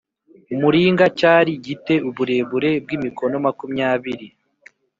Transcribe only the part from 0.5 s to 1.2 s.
muringa